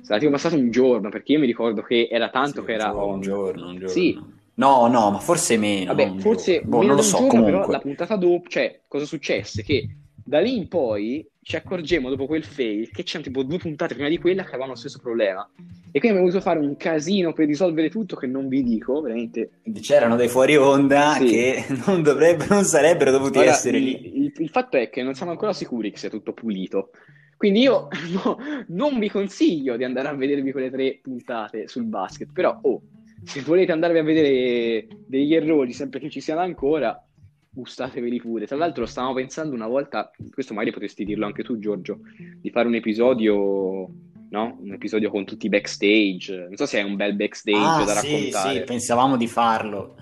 Sarà 0.00 0.18
tipo 0.18 0.32
passato 0.32 0.56
un 0.56 0.70
giorno, 0.70 1.10
perché 1.10 1.32
io 1.32 1.38
mi 1.38 1.46
ricordo 1.46 1.82
che 1.82 2.08
era 2.10 2.28
tanto 2.28 2.60
sì, 2.60 2.66
che 2.66 2.72
era... 2.72 2.92
Un 2.92 3.20
giorno, 3.20 3.68
un 3.68 3.74
giorno. 3.74 3.88
Sì. 3.88 4.20
No, 4.54 4.88
no, 4.88 5.10
ma 5.12 5.18
forse 5.18 5.56
meno. 5.56 5.94
Vabbè, 5.94 6.18
forse 6.18 6.62
boh, 6.62 6.82
non 6.82 6.96
lo 6.96 7.02
so, 7.02 7.18
giorno, 7.18 7.28
comunque. 7.28 7.52
però 7.52 7.70
la 7.70 7.78
puntata 7.78 8.16
dopo, 8.16 8.48
cioè, 8.48 8.80
cosa 8.88 9.04
successe? 9.04 9.62
Che 9.62 9.88
da 10.24 10.40
lì 10.40 10.56
in 10.56 10.68
poi 10.68 11.26
ci 11.42 11.56
accorgemmo 11.56 12.08
dopo 12.08 12.26
quel 12.26 12.44
fail 12.44 12.90
che 12.90 13.02
c'erano 13.02 13.24
tipo 13.24 13.42
due 13.42 13.58
puntate 13.58 13.94
prima 13.94 14.08
di 14.08 14.18
quella 14.18 14.42
che 14.42 14.50
avevano 14.50 14.72
lo 14.72 14.78
stesso 14.78 14.98
problema. 15.00 15.48
E 15.94 15.98
quindi 15.98 16.18
abbiamo 16.18 16.26
dovuto 16.26 16.40
fare 16.40 16.58
un 16.58 16.76
casino 16.76 17.32
per 17.32 17.46
risolvere 17.46 17.90
tutto 17.90 18.16
che 18.16 18.26
non 18.26 18.48
vi 18.48 18.62
dico, 18.62 19.00
veramente. 19.00 19.50
C'erano 19.80 20.16
dei 20.16 20.28
fuori 20.28 20.56
onda 20.56 21.14
sì. 21.18 21.26
che 21.26 21.64
non, 21.84 22.02
non 22.48 22.64
sarebbero 22.64 23.10
dovuti 23.10 23.38
Ora, 23.38 23.50
essere 23.50 23.78
il, 23.78 23.84
lì. 23.84 24.18
Il, 24.24 24.32
il, 24.36 24.48
fatto 24.48 24.76
è 24.76 24.88
che 24.88 25.02
non 25.02 25.14
siamo 25.14 25.32
ancora 25.32 25.52
sicuri 25.52 25.90
che 25.90 25.98
sia 25.98 26.08
tutto 26.08 26.32
pulito. 26.32 26.90
Quindi 27.36 27.60
io 27.60 27.88
no, 28.24 28.38
non 28.68 28.98
vi 28.98 29.10
consiglio 29.10 29.76
di 29.76 29.84
andare 29.84 30.08
a 30.08 30.14
vedervi 30.14 30.52
quelle 30.52 30.70
tre 30.70 31.00
puntate 31.02 31.66
sul 31.66 31.84
basket, 31.84 32.30
però 32.32 32.56
oh, 32.62 32.82
se 33.24 33.42
volete 33.42 33.72
andarvi 33.72 33.98
a 33.98 34.02
vedere 34.02 34.86
degli 35.06 35.34
errori 35.34 35.72
sempre 35.72 36.00
che 36.00 36.08
ci 36.08 36.20
siano 36.20 36.40
ancora, 36.40 37.04
gustateveli 37.52 38.18
pure. 38.18 38.46
Tra 38.46 38.56
l'altro 38.56 38.86
stavamo 38.86 39.14
pensando 39.14 39.54
una 39.54 39.66
volta, 39.66 40.10
questo 40.32 40.54
magari 40.54 40.72
potresti 40.72 41.04
dirlo 41.04 41.26
anche 41.26 41.42
tu 41.42 41.58
Giorgio, 41.58 42.00
di 42.40 42.50
fare 42.50 42.66
un 42.66 42.74
episodio, 42.74 43.88
no? 44.30 44.58
Un 44.60 44.72
episodio 44.72 45.10
con 45.10 45.24
tutti 45.24 45.46
i 45.46 45.50
backstage. 45.50 46.46
Non 46.48 46.56
so 46.56 46.66
se 46.66 46.78
è 46.78 46.82
un 46.82 46.96
bel 46.96 47.14
backstage 47.14 47.58
ah, 47.58 47.84
da 47.84 47.94
sì, 47.94 48.10
raccontare. 48.10 48.58
Sì, 48.58 48.64
pensavamo 48.64 49.16
di 49.16 49.26
farlo. 49.26 49.96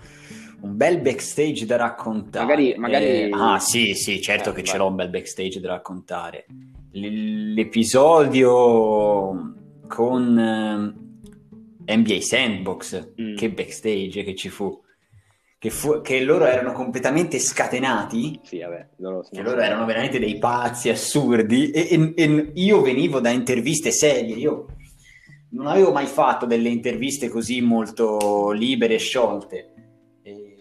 Un 0.60 0.76
bel 0.76 1.00
backstage 1.00 1.66
da 1.66 1.76
raccontare. 1.76 2.44
Magari... 2.44 2.74
magari... 2.76 3.04
Eh, 3.04 3.30
ah 3.32 3.58
sì, 3.58 3.94
sì, 3.94 4.20
certo 4.20 4.50
eh, 4.50 4.52
che 4.52 4.62
vai. 4.62 4.70
ce 4.70 4.76
l'ho 4.76 4.86
un 4.86 4.94
bel 4.94 5.10
backstage 5.10 5.58
da 5.58 5.68
raccontare. 5.68 6.46
L- 6.92 7.54
l'episodio 7.54 9.54
con 9.88 10.36
uh, 10.36 11.92
NBA 11.92 12.20
Sandbox, 12.20 13.14
mm. 13.20 13.34
che 13.34 13.50
backstage 13.50 14.22
che 14.22 14.34
ci 14.36 14.48
fu 14.48 14.80
che, 15.60 15.68
fu- 15.68 16.00
che 16.00 16.22
loro 16.22 16.46
erano 16.46 16.72
completamente 16.72 17.38
scatenati, 17.38 18.40
Sì, 18.42 18.60
vabbè, 18.60 18.86
loro 18.96 19.20
che 19.30 19.42
loro 19.42 19.60
erano 19.60 19.84
veramente 19.84 20.18
dei 20.18 20.38
pazzi 20.38 20.88
assurdi 20.88 21.70
e, 21.70 21.86
e- 21.90 22.14
e 22.16 22.50
io 22.54 22.80
venivo 22.80 23.20
da 23.20 23.28
interviste 23.28 23.92
serie, 23.92 24.36
io 24.36 24.64
non 25.50 25.66
avevo 25.66 25.92
mai 25.92 26.06
fatto 26.06 26.46
delle 26.46 26.70
interviste 26.70 27.28
così 27.28 27.60
molto 27.60 28.52
libere 28.52 28.94
e 28.94 28.98
sciolte. 28.98 29.72
E, 30.22 30.56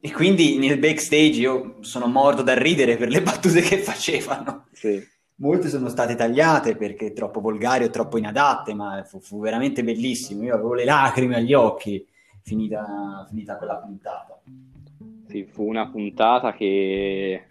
e 0.00 0.12
quindi 0.12 0.56
nel 0.56 0.78
backstage 0.78 1.40
io 1.40 1.74
sono 1.80 2.06
morto 2.06 2.40
da 2.40 2.54
ridere 2.54 2.96
per 2.96 3.10
le 3.10 3.20
battute 3.20 3.60
che 3.60 3.76
facevano. 3.80 4.68
Sì. 4.72 4.98
Molte 5.40 5.68
sono 5.68 5.90
state 5.90 6.14
tagliate 6.14 6.74
perché 6.74 7.12
troppo 7.12 7.40
volgari 7.42 7.84
o 7.84 7.90
troppo 7.90 8.16
inadatte, 8.16 8.72
ma 8.72 9.04
fu, 9.06 9.20
fu 9.20 9.40
veramente 9.40 9.84
bellissimo. 9.84 10.42
Io 10.44 10.54
avevo 10.54 10.72
le 10.72 10.84
lacrime 10.84 11.36
agli 11.36 11.52
occhi 11.52 12.02
finita, 12.42 13.26
finita 13.28 13.56
quella 13.56 13.76
puntata. 13.76 14.40
Sì, 15.28 15.44
fu 15.50 15.66
una 15.68 15.88
puntata 15.88 16.52
che 16.52 17.44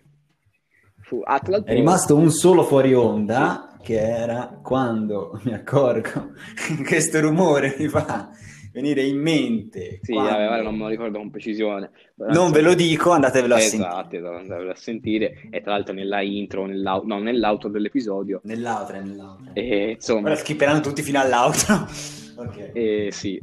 fu... 1.01 1.21
Ah. 1.23 1.39
È 1.63 1.73
rimasto 1.73 2.15
un 2.15 2.29
solo 2.31 2.63
fuori 2.63 2.93
onda, 2.93 3.77
che 3.81 3.99
era 3.99 4.59
quando 4.61 5.39
mi 5.45 5.53
accorgo 5.53 6.33
che 6.55 6.83
questo 6.85 7.21
rumore 7.21 7.75
mi 7.79 7.87
fa 7.87 8.29
venire 8.73 9.03
in 9.03 9.17
mente. 9.19 9.99
Sì, 10.01 10.11
quando- 10.13 10.31
vabbè, 10.31 10.61
non 10.61 10.75
me 10.75 10.83
lo 10.83 10.87
ricordo 10.89 11.17
con 11.17 11.29
precisione. 11.31 11.89
Però, 12.15 12.31
Non 12.33 12.51
ve 12.51 12.61
lo 12.61 12.73
dico, 12.75 13.11
andatevelo 13.11 13.55
a 13.55 13.59
Esatto, 13.59 13.79
sentire. 13.87 14.17
esatto, 14.19 14.35
andatevelo 14.37 14.71
a 14.71 14.75
sentire. 14.75 15.47
E 15.49 15.61
tra 15.61 15.71
l'altro 15.71 15.93
nella 15.93 16.21
intro, 16.21 16.65
nell'au- 16.65 17.05
no, 17.05 17.19
nell'auto 17.19 17.69
dell'episodio. 17.69 18.41
Nell'altra, 18.43 18.97
è 18.97 19.01
nell'altra. 19.01 19.53
E 19.53 19.91
insomma, 19.91 20.27
Ora 20.27 20.35
skipperanno 20.35 20.81
tutti 20.81 21.01
fino 21.01 21.19
all'altro. 21.19 21.87
ok. 22.35 22.71
eh, 22.73 23.07
sì. 23.11 23.41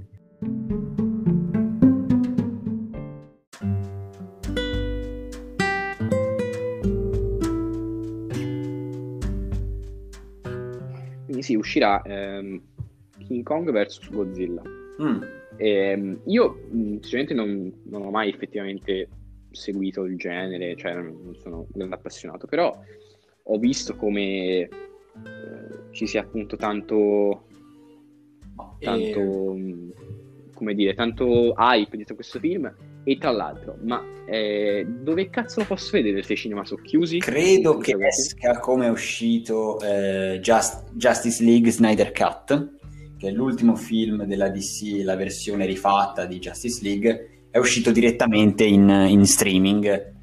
Sì, 11.46 11.54
uscirà 11.54 12.02
ehm, 12.02 12.60
King 13.18 13.44
Kong 13.44 13.70
vs 13.70 14.10
Godzilla. 14.10 14.62
Mm. 15.00 15.22
Ehm, 15.58 16.20
io 16.24 16.66
mh, 16.70 16.98
sinceramente 16.98 17.34
non, 17.34 17.72
non 17.84 18.02
ho 18.02 18.10
mai 18.10 18.28
effettivamente 18.30 19.08
seguito 19.52 20.04
il 20.04 20.16
genere, 20.16 20.76
cioè 20.76 20.94
non, 20.94 21.36
sono 21.40 21.66
un 21.72 21.92
appassionato, 21.92 22.48
però 22.48 22.76
ho 23.44 23.58
visto 23.58 23.94
come 23.94 24.24
eh, 24.32 24.68
ci 25.92 26.06
sia 26.08 26.22
appunto 26.22 26.56
tanto, 26.56 27.46
tanto, 28.80 29.20
E- 29.20 29.56
mh, 29.56 29.92
come 30.52 30.74
dire, 30.74 30.94
tanto 30.94 31.54
hype 31.56 31.96
dietro 31.96 32.16
questo 32.16 32.40
film. 32.40 32.74
E 33.08 33.18
tra 33.18 33.30
l'altro, 33.30 33.78
ma 33.84 34.02
eh, 34.26 34.84
dove 34.84 35.30
cazzo 35.30 35.60
lo 35.60 35.66
posso 35.66 35.90
vedere 35.92 36.24
se 36.24 36.32
i 36.32 36.36
cinema 36.36 36.64
sono 36.64 36.82
chiusi? 36.82 37.18
Credo 37.18 37.78
che 37.78 37.94
esca 38.00 38.58
come 38.58 38.86
è 38.86 38.90
uscito 38.90 39.78
eh, 39.80 40.40
Just- 40.42 40.90
Justice 40.92 41.44
League 41.44 41.70
Snyder 41.70 42.10
Cut, 42.10 42.72
che 43.16 43.28
è 43.28 43.30
l'ultimo 43.30 43.76
film 43.76 44.24
della 44.24 44.48
DC, 44.48 45.04
la 45.04 45.14
versione 45.14 45.66
rifatta 45.66 46.24
di 46.24 46.40
Justice 46.40 46.80
League, 46.82 47.44
è 47.48 47.58
uscito 47.58 47.92
direttamente 47.92 48.64
in, 48.64 48.88
in 49.08 49.24
streaming. 49.24 50.14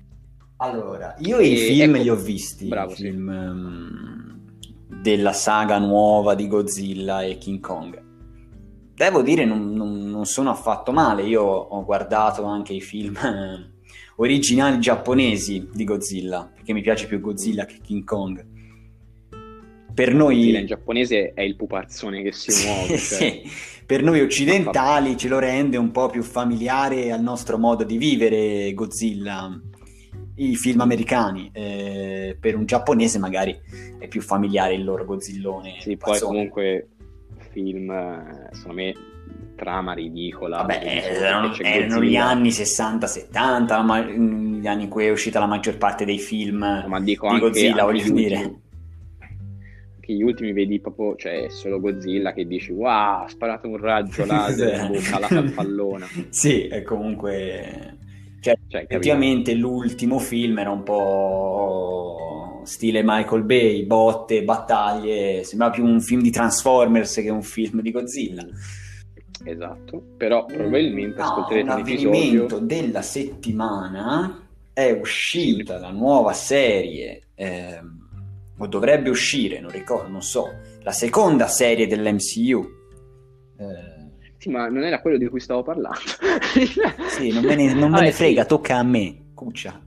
Allora, 0.58 1.16
io 1.20 1.40
i 1.40 1.54
E 1.54 1.58
film 1.68 1.96
ecco- 1.96 2.04
li 2.04 2.10
ho 2.10 2.16
visti, 2.18 2.68
bravo, 2.68 2.92
i 2.92 2.96
sì. 2.96 3.04
film 3.04 3.30
ehm, 3.30 4.42
della 5.02 5.32
saga 5.32 5.78
nuova 5.80 6.36
di 6.36 6.50
Godzilla 6.50 7.22
e 7.24 7.38
King 7.38 7.62
Kong. 7.62 8.03
Devo 8.96 9.22
dire, 9.22 9.44
non, 9.46 9.74
non- 9.74 10.10
non 10.10 10.26
sono 10.26 10.50
affatto 10.52 10.92
male. 10.92 11.24
Io 11.24 11.42
ho 11.44 11.84
guardato 11.84 12.44
anche 12.46 12.74
i 12.74 12.82
film 12.82 13.16
eh, 13.18 13.72
originali 14.18 14.80
giapponesi 14.80 15.68
di 15.74 15.84
Godzilla, 15.84 16.50
perché 16.54 16.74
mi 16.74 16.82
piace 16.82 17.08
più 17.08 17.20
Godzilla 17.20 17.66
che 17.66 17.80
King 17.82 18.04
Kong. 18.04 18.46
Per 19.94 20.16
Godzilla 20.16 20.48
in 20.48 20.54
noi, 20.54 20.66
giapponese 20.66 21.34
è 21.34 21.42
il 21.42 21.56
pupazzone 21.56 22.22
che 22.22 22.32
si 22.32 22.52
muove. 22.66 22.98
Sì, 22.98 23.16
cioè. 23.16 23.42
per 23.86 24.04
noi 24.04 24.22
occidentali 24.22 25.18
ce 25.18 25.28
lo 25.28 25.40
rende 25.40 25.78
un 25.78 25.92
po' 25.92 26.10
più 26.10 26.24
familiare 26.24 27.12
al 27.12 27.22
nostro 27.22 27.58
modo 27.58 27.84
di 27.84 27.98
vivere 27.98 28.74
Godzilla, 28.74 29.60
i 30.36 30.56
film 30.56 30.82
americani. 30.82 31.50
Eh, 31.52 32.38
per 32.40 32.56
un 32.56 32.66
giapponese 32.66 33.20
magari 33.20 33.60
è 34.00 34.08
più 34.08 34.22
familiare 34.22 34.74
il 34.74 34.84
loro 34.84 35.06
Godzillone. 35.06 35.76
Sì, 35.80 35.98
poi 35.98 36.20
comunque 36.20 36.90
film, 37.54 37.90
eh, 37.90 38.50
secondo 38.52 38.82
me, 38.82 38.94
trama 39.56 39.94
ridicola. 39.94 40.58
Vabbè, 40.58 40.80
Perché 40.80 41.10
erano, 41.10 41.54
erano 41.62 42.04
gli 42.04 42.16
anni 42.18 42.50
60-70, 42.50 43.82
ma- 43.86 44.02
gli 44.02 44.68
anni 44.68 44.84
in 44.84 44.90
cui 44.90 45.06
è 45.06 45.12
uscita 45.12 45.40
la 45.40 45.46
maggior 45.46 45.78
parte 45.78 46.04
dei 46.04 46.20
film 46.20 46.84
Ma 46.88 47.00
dico 47.00 47.32
di 47.32 47.40
Godzilla, 47.40 47.84
voglio 47.84 48.04
gli 48.04 48.12
dire. 48.12 48.36
ultimi- 48.36 48.62
Che 50.02 50.14
gli 50.14 50.22
ultimi 50.24 50.52
vedi 50.52 50.82
proprio, 50.82 51.16
cioè, 51.16 51.48
solo 51.50 51.80
Godzilla 51.80 52.34
che 52.34 52.46
dici, 52.46 52.74
wow, 52.74 53.24
ha 53.24 53.26
sparato 53.30 53.70
un 53.70 53.78
raggio 53.78 54.26
laser 54.28 54.88
bocca 54.90 55.16
alla 55.16 55.28
farfallona. 55.28 56.08
sì, 56.30 56.68
è 56.68 56.82
comunque... 56.82 57.98
Cioè, 58.42 58.58
Cioè, 58.68 58.82
effettivamente 58.82 59.54
l'ultimo 59.54 60.20
film 60.20 60.58
era 60.60 60.70
un 60.72 60.84
po' 60.84 62.33
stile 62.66 63.02
Michael 63.04 63.44
Bay, 63.44 63.86
botte, 63.86 64.44
battaglie, 64.44 65.44
sembrava 65.44 65.74
più 65.74 65.86
un 65.86 66.02
film 66.02 66.22
di 66.22 66.32
Transformers 66.32 67.16
che 67.16 67.30
un 67.30 67.44
film 67.44 67.82
di 67.82 67.92
Godzilla. 67.92 68.46
Esatto, 69.46 70.02
però 70.18 70.46
probabilmente 70.46 71.22
No, 71.22 71.24
ascolterete 71.24 71.72
un 71.72 71.78
avvenimento 71.80 72.58
episodio. 72.58 72.60
della 72.60 73.02
settimana 73.02 74.48
è 74.72 74.92
uscita 74.92 75.78
la 75.80 75.92
nuova 75.92 76.34
serie 76.34 77.30
ehm, 77.36 78.00
o 78.58 78.68
dovrebbe 78.68 79.10
uscire, 79.10 79.60
non 79.60 79.72
ricordo, 79.72 80.10
non 80.10 80.22
so, 80.22 80.62
la 80.82 80.92
seconda 80.92 81.48
serie 81.48 81.88
dell'MCU. 81.88 82.68
Eh, 83.58 84.02
Sì, 84.38 84.50
ma 84.50 84.68
non 84.68 84.84
era 84.84 85.02
quello 85.02 85.18
di 85.18 85.28
cui 85.28 85.40
stavo 85.40 85.64
parlando. 85.64 86.00
sì, 87.08 87.32
non 87.32 87.44
me 87.46 87.56
ne, 87.56 87.74
non 87.74 87.92
me 87.92 88.02
Vabbè, 88.02 88.04
ne 88.04 88.12
frega, 88.12 88.42
sì. 88.42 88.48
tocca 88.48 88.78
a 88.78 88.84
me, 88.84 89.32
cuccia. 89.34 89.82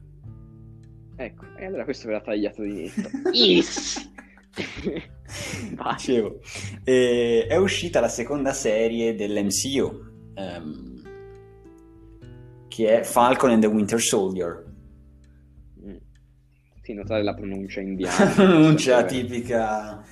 Ecco, 1.16 1.44
e 1.56 1.64
allora 1.64 1.84
questo 1.84 2.06
verrà 2.08 2.20
tagliato 2.20 2.62
di 2.62 2.72
netto. 2.94 3.10
Yes! 3.32 4.10
Dicevo, 5.96 6.40
eh, 6.84 7.46
è 7.48 7.56
uscita 7.56 8.00
la 8.00 8.08
seconda 8.08 8.52
serie 8.52 9.14
dell'MCU, 9.14 10.32
ehm, 10.34 11.02
che 12.68 13.00
è 13.00 13.02
Falcon 13.04 13.50
and 13.50 13.62
the 13.62 13.66
Winter 13.66 14.00
Soldier. 14.00 14.64
Mm. 15.84 15.96
Sì, 16.82 16.94
notare 16.94 17.22
la 17.22 17.34
pronuncia 17.34 17.80
indiana. 17.80 18.30
Pronuncia 18.34 18.98
Sempre- 19.08 19.22
tipica, 19.22 20.04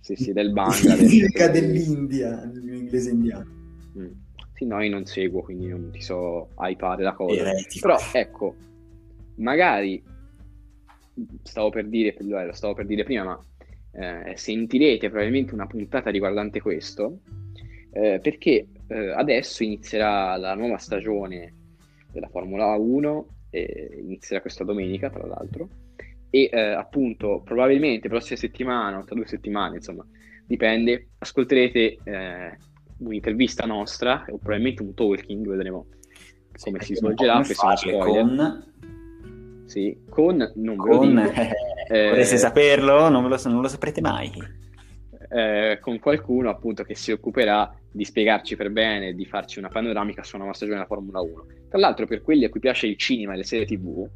Sì, 0.00 0.14
sì, 0.14 0.32
del 0.32 0.52
Bangladesh. 0.52 1.08
tipica 1.08 1.48
dell'India, 1.48 2.44
l'inglese 2.54 3.10
indiano. 3.10 3.50
Mm. 3.98 4.10
Sì, 4.54 4.64
no, 4.66 4.80
io 4.82 4.90
non 4.90 5.04
seguo, 5.04 5.42
quindi 5.42 5.66
non 5.68 5.90
ti 5.90 6.00
so 6.00 6.50
hypare 6.58 7.02
la 7.02 7.12
cosa. 7.14 7.40
Eretico. 7.40 7.86
Però, 7.88 7.98
ecco, 8.12 8.54
magari 9.36 10.02
stavo 11.42 11.70
per 11.70 11.86
dire, 11.88 12.16
lo 12.20 12.52
stavo 12.52 12.74
per 12.74 12.86
dire 12.86 13.04
prima, 13.04 13.24
ma 13.24 13.38
eh, 13.92 14.36
sentirete 14.36 15.08
probabilmente 15.08 15.54
una 15.54 15.66
puntata 15.66 16.10
riguardante 16.10 16.60
questo, 16.60 17.20
eh, 17.92 18.18
perché 18.22 18.66
eh, 18.88 19.10
adesso 19.10 19.62
inizierà 19.62 20.36
la 20.36 20.54
nuova 20.54 20.78
stagione 20.78 21.54
della 22.10 22.28
Formula 22.28 22.74
1, 22.76 23.26
eh, 23.50 23.98
inizierà 24.00 24.40
questa 24.40 24.64
domenica, 24.64 25.10
tra 25.10 25.26
l'altro, 25.26 25.68
e 26.30 26.48
eh, 26.50 26.60
appunto 26.60 27.42
probabilmente 27.44 28.08
prossima 28.08 28.38
settimana 28.38 28.98
o 28.98 29.04
tra 29.04 29.14
due 29.14 29.26
settimane, 29.26 29.76
insomma, 29.76 30.06
dipende, 30.46 31.08
ascolterete 31.18 31.98
eh, 32.02 32.58
un'intervista 32.98 33.66
nostra 33.66 34.24
o 34.28 34.38
probabilmente 34.38 34.82
un 34.82 34.94
talking, 34.94 35.46
vedremo 35.46 35.86
come 36.62 36.80
si 36.80 36.94
svolgerà, 36.94 37.42
questo 37.42 37.88
è 37.88 37.98
con, 37.98 38.71
Sì, 39.66 39.96
con, 40.08 40.36
non 40.56 40.76
ve 40.76 40.88
lo 40.90 40.98
con 40.98 41.08
dico, 41.08 41.32
eh, 41.88 42.08
vorreste 42.08 42.36
saperlo? 42.38 43.08
Non, 43.08 43.26
lo, 43.28 43.38
non 43.44 43.60
lo 43.62 43.68
saprete 43.68 44.00
mai. 44.00 44.30
eh, 45.30 45.78
con 45.80 45.98
qualcuno 45.98 46.50
appunto 46.50 46.82
che 46.82 46.94
si 46.94 47.10
occuperà 47.12 47.74
di 47.90 48.04
spiegarci 48.04 48.56
per 48.56 48.70
bene, 48.70 49.14
di 49.14 49.24
farci 49.26 49.58
una 49.58 49.68
panoramica 49.68 50.22
su 50.22 50.34
una 50.34 50.44
nuova 50.44 50.56
stagione 50.56 50.78
della 50.80 50.88
Formula 50.88 51.20
1. 51.20 51.46
Tra 51.68 51.78
l'altro, 51.78 52.06
per 52.06 52.22
quelli 52.22 52.44
a 52.44 52.50
cui 52.50 52.60
piace 52.60 52.86
il 52.86 52.96
cinema 52.96 53.32
e 53.34 53.36
le 53.38 53.44
serie 53.44 53.66
TV, 53.66 54.06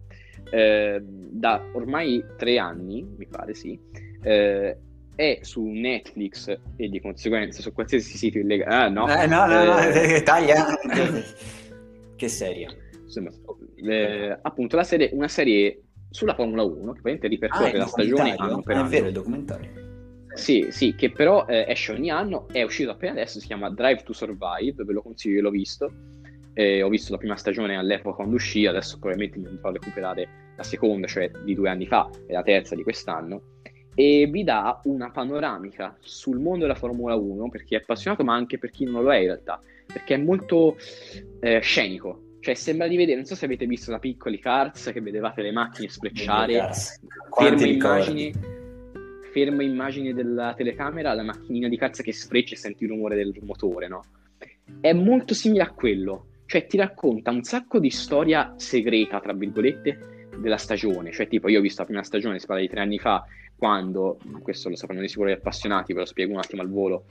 eh, 0.50 1.00
da 1.02 1.62
ormai 1.72 2.22
tre 2.36 2.58
anni, 2.58 3.06
mi 3.16 3.26
pare 3.26 3.54
sì, 3.54 3.78
eh, 4.22 4.76
è 5.14 5.38
su 5.40 5.64
Netflix 5.64 6.48
e 6.76 6.88
di 6.88 7.00
conseguenza 7.00 7.62
su 7.62 7.72
qualsiasi 7.72 8.16
sito 8.18 8.38
illegale. 8.38 8.74
Ah, 8.74 8.88
no, 8.88 9.08
Eh, 9.08 9.26
no, 9.26 9.46
no, 9.46 9.64
no, 9.64 9.78
eh, 9.78 10.20
taglia. 10.24 10.66
che 12.16 12.28
seria. 12.28 12.68
insomma, 13.02 13.30
eh, 13.76 14.38
appunto 14.42 14.82
serie, 14.82 15.10
una 15.12 15.28
serie 15.28 15.82
sulla 16.10 16.34
Formula 16.34 16.62
1 16.62 16.92
che 16.92 17.00
praticamente 17.00 17.26
Ah, 17.26 17.28
ripercorre 17.28 17.70
il 17.70 17.78
la 17.78 17.86
stagione 17.86 18.34
anno 18.36 18.62
per 18.62 18.76
Ah, 18.76 18.80
anno. 18.80 18.88
È 18.88 18.90
vero, 18.90 19.06
il 19.06 19.12
documentario. 19.12 19.70
Sì, 20.34 20.66
sì, 20.70 20.94
che 20.94 21.10
però 21.10 21.46
eh, 21.46 21.64
esce 21.68 21.92
ogni 21.92 22.10
anno, 22.10 22.46
è 22.52 22.62
uscito 22.62 22.90
appena 22.90 23.12
adesso, 23.12 23.40
si 23.40 23.46
chiama 23.46 23.70
Drive 23.70 24.02
to 24.02 24.12
Survive, 24.12 24.84
ve 24.84 24.92
lo 24.92 25.02
consiglio, 25.02 25.36
io 25.36 25.42
l'ho 25.42 25.50
visto, 25.50 25.92
Eh, 26.58 26.82
ho 26.82 26.88
visto 26.88 27.12
la 27.12 27.18
prima 27.18 27.36
stagione 27.36 27.76
all'epoca 27.76 28.16
quando 28.16 28.36
uscì, 28.36 28.64
adesso 28.66 28.98
probabilmente 28.98 29.38
mi 29.38 29.58
farò 29.58 29.74
recuperare 29.74 30.28
la 30.56 30.62
seconda, 30.62 31.06
cioè 31.06 31.30
di 31.44 31.54
due 31.54 31.68
anni 31.68 31.86
fa, 31.86 32.08
e 32.26 32.32
la 32.32 32.42
terza 32.42 32.74
di 32.74 32.82
quest'anno. 32.82 33.42
E 33.94 34.26
vi 34.30 34.42
dà 34.42 34.80
una 34.84 35.10
panoramica 35.10 35.96
sul 36.00 36.38
mondo 36.38 36.60
della 36.60 36.74
Formula 36.74 37.14
1 37.14 37.48
per 37.50 37.62
chi 37.62 37.74
è 37.74 37.78
appassionato, 37.78 38.24
ma 38.24 38.34
anche 38.34 38.56
per 38.58 38.70
chi 38.70 38.84
non 38.84 39.02
lo 39.02 39.12
è 39.12 39.18
in 39.18 39.26
realtà, 39.26 39.60
perché 39.86 40.14
è 40.14 40.18
molto 40.18 40.76
eh, 41.40 41.60
scenico. 41.60 42.22
Cioè, 42.46 42.54
sembra 42.54 42.86
di 42.86 42.94
vedere, 42.94 43.16
non 43.16 43.24
so 43.24 43.34
se 43.34 43.44
avete 43.44 43.66
visto 43.66 43.90
da 43.90 43.98
piccoli 43.98 44.38
Cars 44.38 44.92
che 44.92 45.00
vedevate 45.00 45.42
le 45.42 45.50
macchine 45.50 45.88
sprecciare, 45.88 46.70
ferme 47.36 47.66
immagini, 47.66 48.32
ferme 49.32 49.64
immagini 49.64 50.14
della 50.14 50.54
telecamera, 50.54 51.12
la 51.12 51.24
macchinina 51.24 51.66
di 51.66 51.76
Cars 51.76 52.02
che 52.02 52.12
sfreccia 52.12 52.54
e 52.54 52.56
senti 52.56 52.84
il 52.84 52.90
rumore 52.90 53.16
del 53.16 53.34
motore, 53.42 53.88
no? 53.88 54.04
È 54.80 54.92
molto 54.92 55.34
simile 55.34 55.64
a 55.64 55.72
quello, 55.72 56.26
cioè 56.46 56.68
ti 56.68 56.76
racconta 56.76 57.32
un 57.32 57.42
sacco 57.42 57.80
di 57.80 57.90
storia 57.90 58.54
segreta, 58.56 59.18
tra 59.18 59.32
virgolette, 59.32 60.28
della 60.38 60.56
stagione. 60.56 61.10
Cioè, 61.10 61.26
tipo, 61.26 61.48
io 61.48 61.58
ho 61.58 61.62
visto 61.62 61.80
la 61.80 61.88
prima 61.88 62.04
stagione, 62.04 62.38
si 62.38 62.46
parla 62.46 62.62
di 62.62 62.68
tre 62.68 62.78
anni 62.78 63.00
fa, 63.00 63.24
quando, 63.56 64.20
questo 64.42 64.68
lo 64.68 64.76
sapranno 64.76 65.00
di 65.00 65.08
sicuro 65.08 65.30
gli 65.30 65.32
appassionati, 65.32 65.92
ve 65.92 65.98
lo 65.98 66.06
spiego 66.06 66.34
un 66.34 66.38
attimo 66.38 66.62
al 66.62 66.70
volo, 66.70 67.06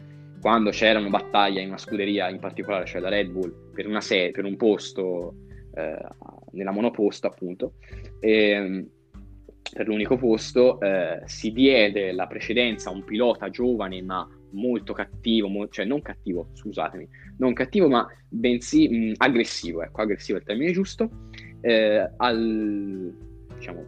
quando 0.46 0.70
c'era 0.70 1.00
una 1.00 1.10
battaglia 1.10 1.60
in 1.60 1.70
una 1.70 1.80
scuderia 1.80 2.30
in 2.30 2.38
particolare, 2.38 2.86
cioè 2.86 3.02
la 3.02 3.10
Red 3.10 3.32
Bull, 3.32 3.72
per, 3.74 3.88
una 3.88 4.00
serie, 4.00 4.30
per 4.30 4.46
un 4.46 4.56
posto 4.58 5.34
eh, 5.74 5.98
nella 6.52 6.70
monoposto 6.70 7.26
appunto, 7.26 7.74
e, 8.20 8.50
ehm, 8.50 8.88
per 9.74 9.88
l'unico 9.88 10.18
posto 10.18 10.80
eh, 10.82 11.20
si 11.26 11.52
diede 11.52 12.12
la 12.12 12.28
precedenza 12.28 12.92
a 12.92 12.94
un 12.94 13.04
pilota 13.04 13.50
giovane 13.50 14.04
ma 14.04 14.30
molto 14.52 14.94
cattivo, 14.94 15.48
mo- 15.48 15.68
cioè 15.70 15.84
non 15.84 16.04
cattivo, 16.04 16.50
scusatemi, 16.54 17.10
non 17.40 17.54
cattivo 17.54 17.90
ma 17.90 18.08
bensì 18.30 18.88
mh, 18.88 19.14
aggressivo, 19.18 19.82
ecco, 19.82 20.02
aggressivo 20.02 20.38
è 20.38 20.42
il 20.42 20.46
termine 20.46 20.72
giusto, 20.74 21.10
eh, 21.62 22.08
al, 22.18 23.12
diciamo, 23.56 23.84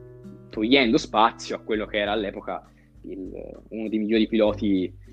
togliendo 0.49 0.97
spazio 0.97 1.55
a 1.55 1.59
quello 1.59 1.85
che 1.85 1.99
era 1.99 2.13
all'epoca 2.13 2.67
il, 3.03 3.29
uno 3.69 3.89
dei 3.89 3.99
migliori 3.99 4.25
piloti 4.25 5.05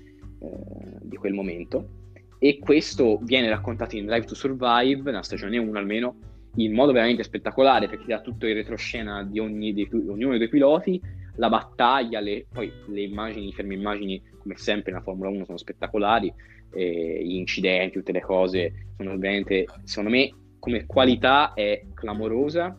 eh, 0.45 0.97
di 1.01 1.15
quel 1.17 1.33
momento. 1.33 2.03
E 2.39 2.59
questo 2.59 3.19
viene 3.23 3.49
raccontato 3.49 3.95
in 3.95 4.05
Drive 4.05 4.25
to 4.25 4.35
Survive, 4.35 5.01
nella 5.03 5.23
stagione 5.23 5.57
1 5.57 5.77
almeno, 5.77 6.15
in 6.55 6.73
modo 6.73 6.91
veramente 6.91 7.23
spettacolare 7.23 7.87
perché 7.87 8.05
dà 8.07 8.21
tutto 8.21 8.45
il 8.47 8.55
retroscena 8.55 9.23
di, 9.23 9.39
ogni 9.39 9.73
dei, 9.73 9.89
ognuno 9.91 10.37
dei 10.37 10.49
piloti, 10.49 11.01
la 11.37 11.49
battaglia, 11.49 12.19
le, 12.19 12.45
poi 12.51 12.71
le 12.87 13.01
immagini, 13.01 13.51
ferme 13.51 13.73
immagini 13.73 14.21
come 14.37 14.55
sempre 14.57 14.91
nella 14.91 15.03
Formula 15.03 15.29
1 15.29 15.45
sono 15.45 15.57
spettacolari, 15.57 16.31
eh, 16.71 17.21
gli 17.23 17.35
incidenti, 17.35 17.97
tutte 17.97 18.11
le 18.11 18.21
cose 18.21 18.89
sono 18.97 19.17
veramente, 19.17 19.65
secondo 19.83 20.09
me, 20.09 20.33
come 20.59 20.85
qualità 20.85 21.53
è 21.53 21.85
clamorosa 21.93 22.77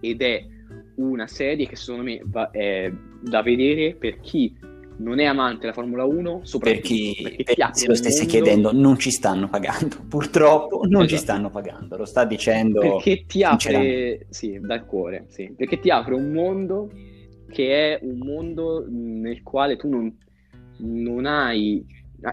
ed 0.00 0.22
è 0.22 0.46
una 0.96 1.26
serie 1.26 1.66
che 1.66 1.76
secondo 1.76 2.04
me 2.04 2.20
va, 2.24 2.50
è 2.50 2.92
da 3.20 3.42
vedere 3.42 3.94
per 3.94 4.20
chi 4.20 4.56
non 4.96 5.18
è 5.18 5.24
amante 5.24 5.60
della 5.60 5.72
Formula 5.72 6.04
1, 6.04 6.40
soprattutto 6.42 6.80
per 6.80 6.86
chi, 6.86 7.42
perché 7.44 7.68
se 7.72 7.86
lo 7.86 7.94
stessi 7.94 8.24
mondo... 8.24 8.32
chiedendo, 8.32 8.72
non 8.72 8.98
ci 8.98 9.10
stanno 9.10 9.48
pagando. 9.48 9.96
Purtroppo 10.08 10.82
non 10.84 11.02
esatto. 11.02 11.06
ci 11.06 11.16
stanno 11.16 11.50
pagando, 11.50 11.96
lo 11.96 12.04
sta 12.04 12.24
dicendo. 12.24 12.80
Perché 12.80 13.24
ti 13.26 13.42
apre, 13.42 14.26
sì, 14.30 14.58
dal 14.60 14.84
cuore, 14.86 15.26
sì, 15.28 15.52
perché 15.56 15.80
ti 15.80 15.90
apre 15.90 16.14
un 16.14 16.30
mondo 16.30 16.90
che 17.50 17.94
è 17.94 17.98
un 18.02 18.18
mondo 18.18 18.84
nel 18.88 19.42
quale 19.42 19.76
tu 19.76 19.88
non, 19.88 20.16
non 20.78 21.26
hai, 21.26 21.84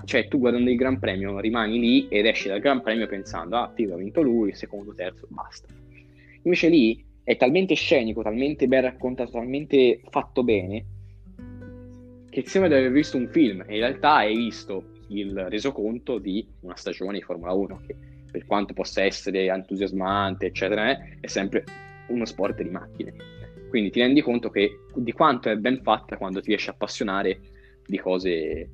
cioè 0.05 0.27
tu 0.27 0.39
guardando 0.39 0.69
il 0.69 0.77
Gran 0.77 0.99
Premio 0.99 1.39
rimani 1.39 1.79
lì 1.79 2.07
ed 2.07 2.25
esci 2.25 2.47
dal 2.47 2.59
Gran 2.59 2.81
Premio 2.81 3.07
pensando, 3.07 3.57
ah, 3.57 3.71
figo, 3.73 3.93
ha 3.93 3.97
vinto 3.97 4.21
lui, 4.21 4.53
secondo, 4.53 4.93
terzo, 4.93 5.27
basta. 5.29 5.67
Invece 6.43 6.69
lì 6.69 7.03
è 7.23 7.37
talmente 7.37 7.75
scenico, 7.75 8.23
talmente 8.23 8.67
ben 8.67 8.81
raccontato, 8.81 9.31
talmente 9.31 10.01
fatto 10.09 10.43
bene, 10.43 10.85
che 12.31 12.47
sembra 12.47 12.69
di 12.69 12.77
aver 12.77 12.91
visto 12.91 13.17
un 13.17 13.27
film 13.27 13.61
in 13.67 13.79
realtà 13.79 14.15
hai 14.15 14.35
visto 14.35 14.99
il 15.09 15.37
resoconto 15.49 16.17
di 16.17 16.47
una 16.61 16.77
stagione 16.77 17.17
di 17.17 17.23
Formula 17.23 17.51
1 17.51 17.81
che 17.85 17.95
per 18.31 18.45
quanto 18.45 18.73
possa 18.73 19.03
essere 19.03 19.47
entusiasmante, 19.47 20.45
eccetera, 20.45 20.89
eh, 20.89 21.17
è 21.19 21.27
sempre 21.27 21.65
uno 22.07 22.23
sport 22.23 22.61
di 22.61 22.69
macchine. 22.69 23.13
Quindi 23.69 23.89
ti 23.89 23.99
rendi 23.99 24.21
conto 24.21 24.49
che, 24.49 24.85
di 24.95 25.11
quanto 25.11 25.49
è 25.49 25.57
ben 25.57 25.81
fatta 25.81 26.15
quando 26.17 26.39
ti 26.39 26.47
riesci 26.47 26.69
a 26.69 26.71
appassionare 26.71 27.39
di 27.85 27.97
cose 27.99 28.69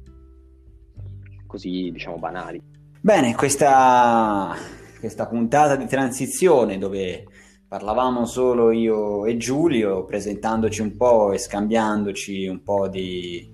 così, 1.48 1.89
diciamo, 1.91 2.17
banali. 2.17 2.62
Bene, 3.02 3.34
questa, 3.36 4.56
questa 5.00 5.28
puntata 5.28 5.76
di 5.76 5.88
transizione 5.88 6.78
dove 6.78 7.26
parlavamo 7.67 8.25
solo 8.25 8.71
io 8.71 9.25
e 9.25 9.36
Giulio, 9.36 10.06
presentandoci 10.06 10.82
un 10.82 10.95
po' 10.95 11.34
e 11.34 11.38
scambiandoci 11.38 12.47
un 12.47 12.63
po' 12.63 12.88
di, 12.88 13.49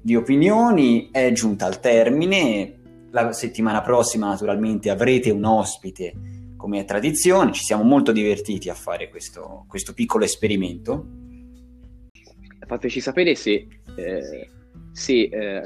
di 0.00 0.14
opinioni, 0.14 1.08
è 1.10 1.32
giunta 1.32 1.66
al 1.66 1.80
termine. 1.80 2.74
La 3.10 3.32
settimana 3.32 3.82
prossima 3.82 4.28
naturalmente 4.28 4.90
avrete 4.90 5.30
un 5.30 5.44
ospite 5.44 6.14
come 6.56 6.80
è 6.80 6.84
tradizione, 6.84 7.52
ci 7.52 7.64
siamo 7.64 7.82
molto 7.82 8.12
divertiti 8.12 8.68
a 8.68 8.74
fare 8.74 9.08
questo, 9.08 9.64
questo 9.68 9.94
piccolo 9.94 10.24
esperimento. 10.24 11.06
Fateci 12.66 13.00
sapere 13.00 13.34
se, 13.34 13.66
eh, 13.96 14.48
se 14.92 15.22
eh, 15.22 15.62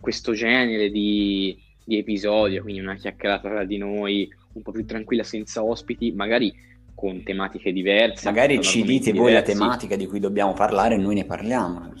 questo 0.00 0.32
genere 0.32 0.90
di, 0.90 1.56
di 1.84 1.98
episodio, 1.98 2.62
quindi 2.62 2.80
una 2.80 2.94
chiacchierata 2.94 3.48
tra 3.48 3.64
di 3.64 3.76
noi 3.78 4.28
un 4.52 4.62
po' 4.62 4.70
più 4.70 4.84
tranquilla 4.84 5.24
senza 5.24 5.64
ospiti, 5.64 6.12
magari 6.12 6.54
con 6.98 7.22
tematiche 7.22 7.70
diverse. 7.70 8.24
Magari 8.24 8.60
ci 8.60 8.82
dite 8.82 9.12
voi 9.12 9.32
la 9.32 9.42
tematica 9.42 9.94
di 9.94 10.08
cui 10.08 10.18
dobbiamo 10.18 10.52
parlare 10.52 10.96
e 10.96 10.98
noi 10.98 11.14
ne 11.14 11.24
parliamo. 11.24 11.92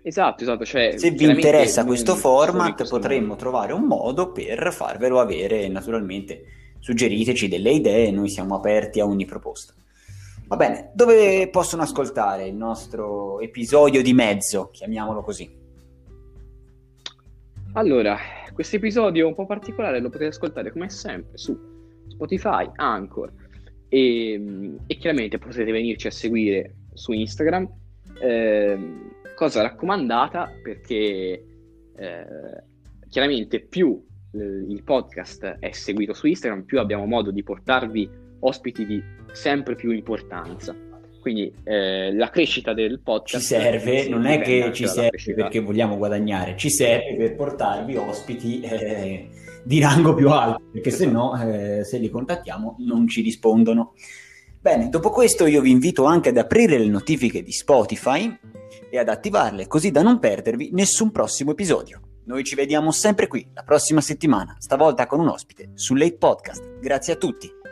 Esatto, 0.00 0.42
esatto. 0.42 0.64
Cioè, 0.64 0.96
Se 0.96 1.10
vi 1.10 1.28
interessa 1.28 1.84
questo 1.84 2.14
format 2.14 2.88
potremmo 2.88 3.36
trovare 3.36 3.74
un 3.74 3.82
modo 3.82 4.32
per 4.32 4.72
farvelo 4.72 5.20
avere, 5.20 5.68
naturalmente 5.68 6.44
suggeriteci 6.78 7.46
delle 7.46 7.72
idee, 7.72 8.10
noi 8.10 8.30
siamo 8.30 8.54
aperti 8.54 9.00
a 9.00 9.04
ogni 9.04 9.26
proposta. 9.26 9.74
Va 10.46 10.56
bene, 10.56 10.92
dove 10.94 11.34
esatto. 11.34 11.50
possono 11.50 11.82
ascoltare 11.82 12.46
il 12.46 12.54
nostro 12.54 13.38
episodio 13.40 14.00
di 14.00 14.14
mezzo, 14.14 14.70
chiamiamolo 14.72 15.20
così? 15.20 15.64
Allora, 17.74 18.16
questo 18.54 18.76
episodio 18.76 19.26
un 19.26 19.34
po' 19.34 19.44
particolare 19.44 20.00
lo 20.00 20.08
potete 20.08 20.30
ascoltare 20.30 20.72
come 20.72 20.88
sempre 20.88 21.36
su 21.36 21.74
Spotify, 22.08 22.68
Anchor 22.74 23.32
e, 23.88 24.78
e 24.86 24.96
chiaramente 24.96 25.38
potete 25.38 25.70
venirci 25.70 26.06
a 26.06 26.10
seguire 26.10 26.74
su 26.92 27.12
Instagram, 27.12 27.68
eh, 28.20 28.78
cosa 29.34 29.62
raccomandata 29.62 30.50
perché 30.62 31.44
eh, 31.96 32.26
chiaramente 33.08 33.60
più 33.60 34.02
il 34.32 34.82
podcast 34.84 35.56
è 35.60 35.70
seguito 35.72 36.12
su 36.12 36.26
Instagram, 36.26 36.64
più 36.64 36.78
abbiamo 36.78 37.06
modo 37.06 37.30
di 37.30 37.42
portarvi 37.42 38.08
ospiti 38.40 38.84
di 38.84 39.02
sempre 39.32 39.74
più 39.74 39.92
importanza. 39.92 40.74
Quindi 41.20 41.52
eh, 41.64 42.14
la 42.14 42.30
crescita 42.30 42.72
del 42.72 43.00
podcast 43.00 43.42
ci 43.42 43.54
serve, 43.54 44.08
non 44.08 44.26
è 44.26 44.40
che 44.40 44.70
ci 44.72 44.86
serve 44.86 45.34
perché 45.34 45.58
vogliamo 45.58 45.96
guadagnare, 45.96 46.56
ci 46.56 46.70
serve 46.70 47.16
per 47.16 47.34
portarvi 47.34 47.96
ospiti 47.96 48.60
eh, 48.60 49.28
di 49.66 49.80
rango 49.80 50.14
più 50.14 50.30
alto, 50.30 50.62
perché 50.70 50.92
se 50.92 51.06
no, 51.06 51.36
eh, 51.42 51.82
se 51.84 51.98
li 51.98 52.08
contattiamo, 52.08 52.76
non 52.78 53.08
ci 53.08 53.20
rispondono. 53.20 53.94
Bene, 54.60 54.88
dopo 54.88 55.10
questo 55.10 55.46
io 55.46 55.60
vi 55.60 55.72
invito 55.72 56.04
anche 56.04 56.28
ad 56.28 56.36
aprire 56.36 56.78
le 56.78 56.88
notifiche 56.88 57.42
di 57.42 57.50
Spotify 57.50 58.32
e 58.88 58.98
ad 58.98 59.08
attivarle 59.08 59.66
così 59.66 59.90
da 59.90 60.02
non 60.02 60.20
perdervi 60.20 60.70
nessun 60.72 61.10
prossimo 61.10 61.50
episodio. 61.50 62.00
Noi 62.26 62.44
ci 62.44 62.54
vediamo 62.54 62.92
sempre 62.92 63.26
qui 63.26 63.44
la 63.54 63.62
prossima 63.62 64.00
settimana, 64.00 64.56
stavolta 64.58 65.06
con 65.06 65.18
un 65.18 65.28
ospite 65.28 65.70
su 65.74 65.94
Late 65.94 66.16
Podcast. 66.16 66.78
Grazie 66.78 67.14
a 67.14 67.16
tutti. 67.16 67.65